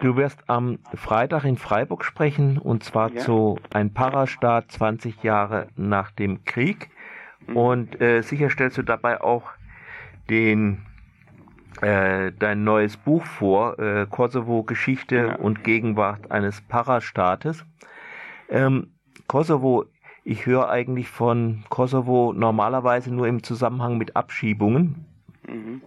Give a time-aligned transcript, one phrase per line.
[0.00, 3.20] Du wirst am Freitag in Freiburg sprechen und zwar ja.
[3.20, 6.90] zu ein Parastaat 20 Jahre nach dem Krieg.
[7.46, 7.56] Mhm.
[7.56, 9.50] Und äh, sicher stellst du dabei auch
[10.30, 10.86] den
[11.80, 15.36] äh, dein neues Buch vor, äh, Kosovo Geschichte ja.
[15.36, 17.64] und Gegenwart eines Parastaates.
[18.48, 18.92] Ähm,
[19.26, 19.84] Kosovo,
[20.24, 25.06] ich höre eigentlich von Kosovo normalerweise nur im Zusammenhang mit Abschiebungen.
[25.46, 25.82] Mhm.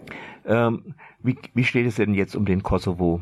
[0.46, 3.22] Ähm, wie, wie steht es denn jetzt um den Kosovo?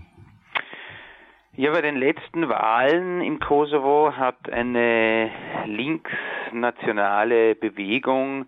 [1.60, 5.30] Ja, bei den letzten Wahlen im Kosovo hat eine
[5.66, 8.48] linksnationale Bewegung,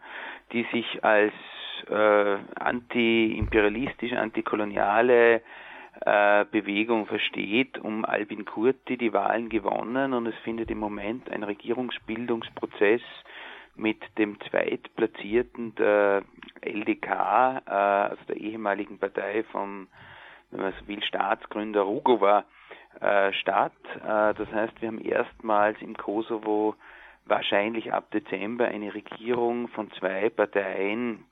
[0.53, 1.33] die sich als
[1.89, 5.41] äh, anti-imperialistische, antikoloniale
[6.05, 10.13] äh, Bewegung versteht, um Albin Kurti die Wahlen gewonnen.
[10.13, 13.01] Und es findet im Moment ein Regierungsbildungsprozess
[13.75, 16.23] mit dem zweitplatzierten der
[16.61, 19.89] LDK, äh, also der ehemaligen Partei vom,
[20.51, 22.45] wenn man so will, Staatsgründer Rugova
[22.99, 23.71] äh, statt.
[23.95, 26.75] Äh, das heißt, wir haben erstmals im Kosovo
[27.25, 31.25] wahrscheinlich ab Dezember eine Regierung von zwei Parteien,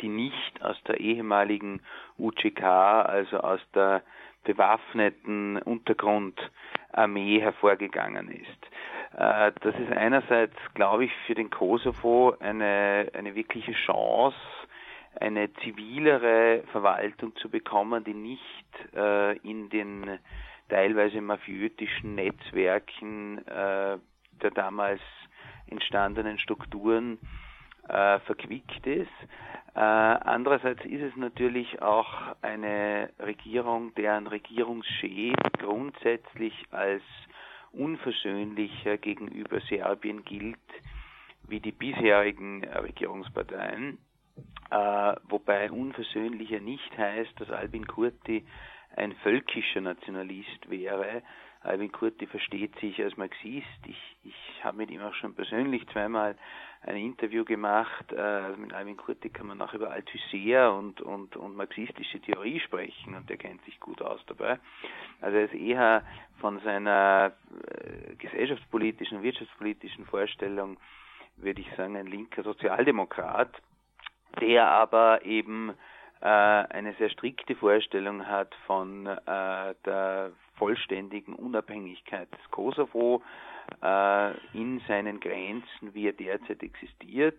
[0.00, 1.82] die nicht aus der ehemaligen
[2.18, 4.02] UCK, also aus der
[4.44, 9.18] bewaffneten Untergrundarmee hervorgegangen ist.
[9.18, 14.36] Äh, das ist einerseits, glaube ich, für den Kosovo eine, eine wirkliche Chance,
[15.20, 18.38] eine zivilere Verwaltung zu bekommen, die nicht
[19.42, 20.18] in den
[20.68, 23.98] teilweise mafiötischen Netzwerken äh,
[24.42, 25.00] der damals
[25.66, 27.18] entstandenen Strukturen
[27.88, 29.10] äh, verquickt ist.
[29.74, 37.02] Äh, andererseits ist es natürlich auch eine Regierung, deren Regierungschef grundsätzlich als
[37.72, 40.58] unversöhnlicher gegenüber Serbien gilt
[41.48, 43.98] wie die bisherigen Regierungsparteien,
[44.70, 48.44] äh, wobei unversöhnlicher nicht heißt, dass Albin Kurti
[48.96, 51.22] ein völkischer Nationalist wäre.
[51.62, 53.66] Albin Kurti versteht sich als Marxist.
[53.86, 56.36] Ich, ich habe mit ihm auch schon persönlich zweimal
[56.84, 58.12] ein Interview gemacht.
[58.12, 63.14] Äh, mit Alvin Kurti kann man auch über Althusser und, und, und marxistische Theorie sprechen
[63.14, 64.58] und der kennt sich gut aus dabei.
[65.20, 66.02] Also er ist eher
[66.40, 67.32] von seiner
[67.68, 70.78] äh, gesellschaftspolitischen und wirtschaftspolitischen Vorstellung,
[71.36, 73.50] würde ich sagen, ein linker Sozialdemokrat,
[74.40, 75.74] der aber eben
[76.24, 83.22] eine sehr strikte Vorstellung hat von äh, der vollständigen Unabhängigkeit des Kosovo,
[83.82, 87.38] äh, in seinen Grenzen, wie er derzeit existiert.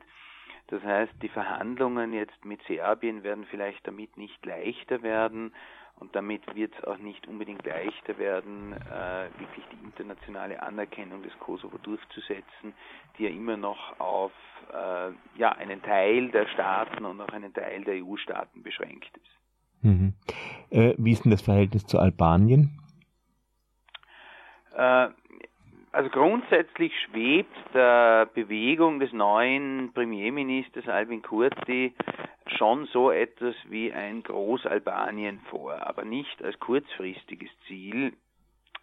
[0.67, 5.53] Das heißt, die Verhandlungen jetzt mit Serbien werden vielleicht damit nicht leichter werden
[5.99, 11.37] und damit wird es auch nicht unbedingt leichter werden, äh, wirklich die internationale Anerkennung des
[11.39, 12.73] Kosovo durchzusetzen,
[13.17, 14.31] die ja immer noch auf
[14.71, 19.83] äh, ja, einen Teil der Staaten und auch einen Teil der EU-Staaten beschränkt ist.
[19.83, 20.13] Mhm.
[20.71, 22.79] Äh, wie ist denn das Verhältnis zu Albanien?
[25.93, 31.93] Also grundsätzlich schwebt der Bewegung des neuen Premierministers Albin Kurti
[32.57, 38.13] schon so etwas wie ein Großalbanien vor, aber nicht als kurzfristiges Ziel.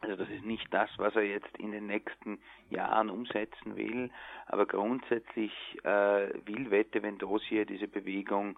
[0.02, 2.38] Also das ist nicht das, was er jetzt in den nächsten
[2.68, 4.10] Jahren umsetzen will,
[4.46, 8.56] aber grundsätzlich äh, will Wette Vendosia diese Bewegung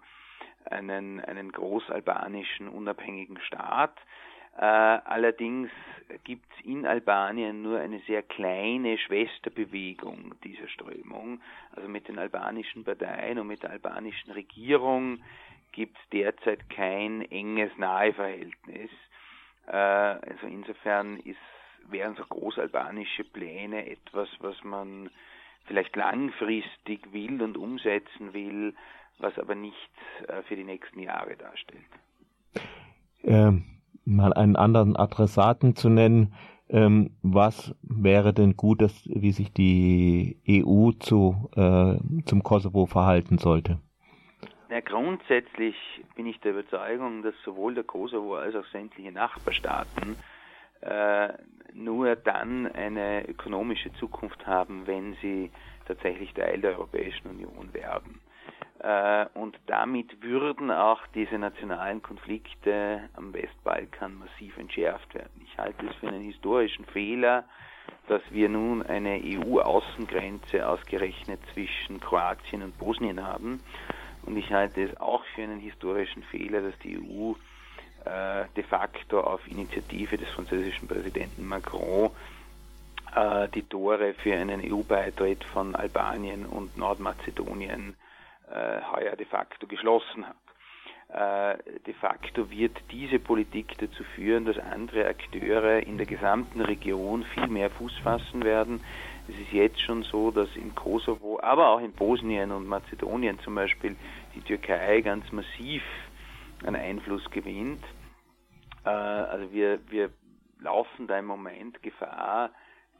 [0.65, 3.97] einen, einen großalbanischen unabhängigen Staat.
[4.57, 5.69] Äh, allerdings
[6.23, 11.41] gibt es in Albanien nur eine sehr kleine Schwesterbewegung dieser Strömung.
[11.75, 15.23] Also mit den albanischen Parteien und mit der albanischen Regierung
[15.71, 18.91] gibt es derzeit kein enges Naheverhältnis.
[19.67, 21.37] Äh, also insofern ist,
[21.89, 25.09] wären so großalbanische Pläne etwas, was man
[25.65, 28.75] vielleicht langfristig will und umsetzen will,
[29.17, 29.77] was aber nicht
[30.27, 31.81] äh, für die nächsten Jahre darstellt.
[33.23, 33.72] Ähm
[34.05, 36.33] mal einen anderen Adressaten zu nennen,
[36.69, 43.37] ähm, was wäre denn gut, dass, wie sich die EU zu, äh, zum Kosovo verhalten
[43.37, 43.79] sollte?
[44.69, 45.75] Ja, grundsätzlich
[46.15, 50.15] bin ich der Überzeugung, dass sowohl der Kosovo als auch sämtliche Nachbarstaaten
[50.81, 51.29] äh,
[51.73, 55.51] nur dann eine ökonomische Zukunft haben, wenn sie
[55.85, 58.19] tatsächlich Teil der Europäischen Union werden.
[58.79, 65.41] Äh, und damit würden auch diese nationalen Konflikte am Westbalkan massiv entschärft werden.
[65.43, 67.45] Ich halte es für einen historischen Fehler,
[68.07, 73.61] dass wir nun eine EU-Außengrenze ausgerechnet zwischen Kroatien und Bosnien haben.
[74.25, 77.33] Und ich halte es auch für einen historischen Fehler, dass die EU
[78.05, 82.09] äh, de facto auf Initiative des französischen Präsidenten Macron
[83.15, 87.95] äh, die Tore für einen EU-Beitritt von Albanien und Nordmazedonien
[88.49, 90.35] heuer de facto geschlossen hat.
[91.13, 97.23] äh, de facto wird diese Politik dazu führen, dass andere Akteure in der gesamten Region
[97.23, 98.81] viel mehr Fuß fassen werden.
[99.27, 103.55] Es ist jetzt schon so, dass in Kosovo, aber auch in Bosnien und Mazedonien zum
[103.55, 103.95] Beispiel
[104.35, 105.83] die Türkei ganz massiv
[106.65, 107.83] an Einfluss gewinnt.
[108.83, 110.09] Äh, also wir, wir
[110.59, 112.49] laufen da im Moment Gefahr,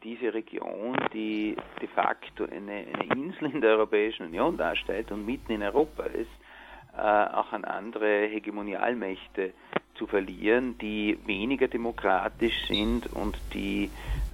[0.03, 5.53] diese Region, die de facto eine, eine Insel in der Europäischen Union darstellt und mitten
[5.53, 6.29] in Europa ist,
[6.95, 9.53] äh, auch an andere Hegemonialmächte
[9.95, 13.89] zu verlieren, die weniger demokratisch sind und die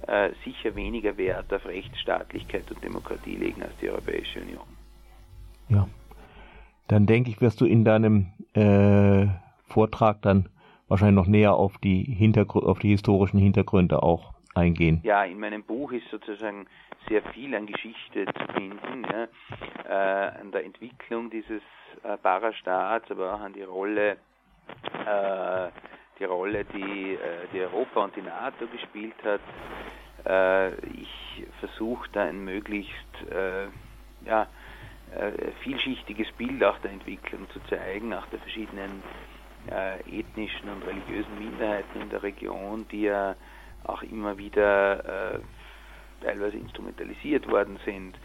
[0.06, 4.64] äh, sicher weniger Wert auf Rechtsstaatlichkeit und Demokratie legen als die Europäische Union.
[5.68, 5.88] Ja,
[6.88, 9.26] dann denke ich, wirst du in deinem äh,
[9.68, 10.48] Vortrag dann
[10.88, 15.00] wahrscheinlich noch näher auf die Hintergr auf die historischen Hintergründe auch eingehen.
[15.02, 16.66] Ja, in meinem Buch ist sozusagen
[17.08, 19.28] sehr viel an Geschichte zu finden, ja,
[19.88, 21.62] äh, an der Entwicklung dieses
[22.02, 24.16] äh, Parastaats, aber auch an die Rolle,
[25.06, 25.68] äh,
[26.18, 29.40] die Rolle, die, äh, die Europa und die NATO gespielt hat.
[30.26, 33.66] Äh, ich versuche da ein möglichst äh,
[34.26, 34.46] ja,
[35.62, 39.02] vielschichtiges Bild auch der Entwicklung zu zeigen, auch der verschiedenen
[40.06, 43.34] ethnischen und religiösen Minderheiten in der Region, die ja
[43.84, 45.40] auch immer wieder äh,
[46.22, 48.16] teilweise instrumentalisiert worden sind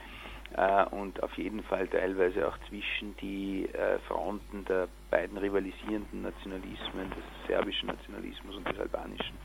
[0.56, 7.10] äh, und auf jeden Fall teilweise auch zwischen die äh, Fronten der beiden rivalisierenden Nationalismen,
[7.10, 9.36] des serbischen Nationalismus und des albanischen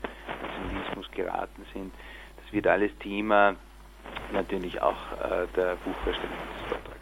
[0.41, 1.93] Nationalismus geraten sind.
[2.43, 3.55] Das wird alles Thema
[4.31, 6.37] natürlich auch äh, der Buchvorstellung